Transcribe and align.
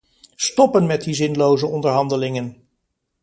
Stoppen 0.37 0.85
met 0.85 1.03
die 1.03 1.13
zinloze 1.13 1.67
onderhandelingen! 1.67 2.67